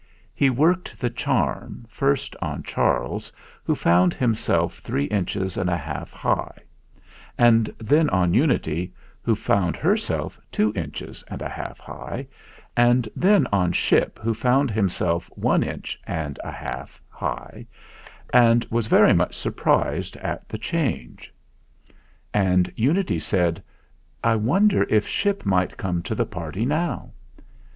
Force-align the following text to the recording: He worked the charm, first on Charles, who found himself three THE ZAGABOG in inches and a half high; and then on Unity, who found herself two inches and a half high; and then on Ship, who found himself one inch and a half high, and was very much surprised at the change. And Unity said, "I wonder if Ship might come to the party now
He 0.33 0.49
worked 0.49 0.99
the 0.99 1.11
charm, 1.11 1.85
first 1.87 2.35
on 2.41 2.63
Charles, 2.63 3.31
who 3.63 3.75
found 3.75 4.15
himself 4.15 4.79
three 4.79 5.03
THE 5.07 5.09
ZAGABOG 5.09 5.11
in 5.11 5.17
inches 5.43 5.57
and 5.57 5.69
a 5.69 5.77
half 5.77 6.11
high; 6.11 6.57
and 7.37 7.69
then 7.77 8.09
on 8.09 8.33
Unity, 8.33 8.95
who 9.21 9.35
found 9.35 9.75
herself 9.75 10.39
two 10.51 10.73
inches 10.75 11.23
and 11.27 11.43
a 11.43 11.47
half 11.49 11.77
high; 11.77 12.25
and 12.75 13.07
then 13.15 13.45
on 13.53 13.73
Ship, 13.73 14.17
who 14.17 14.33
found 14.33 14.71
himself 14.71 15.29
one 15.37 15.61
inch 15.61 15.99
and 16.07 16.39
a 16.43 16.49
half 16.51 16.99
high, 17.07 17.67
and 18.33 18.65
was 18.71 18.87
very 18.87 19.13
much 19.13 19.35
surprised 19.35 20.17
at 20.17 20.49
the 20.49 20.57
change. 20.57 21.31
And 22.33 22.73
Unity 22.75 23.19
said, 23.19 23.61
"I 24.23 24.35
wonder 24.35 24.81
if 24.89 25.07
Ship 25.07 25.45
might 25.45 25.77
come 25.77 26.01
to 26.01 26.15
the 26.15 26.25
party 26.25 26.65
now 26.65 27.11